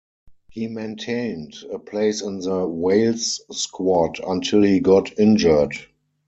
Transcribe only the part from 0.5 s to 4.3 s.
maintained a place in the Wales squad